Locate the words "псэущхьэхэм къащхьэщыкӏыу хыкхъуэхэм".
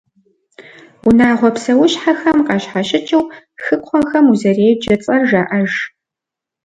1.55-4.25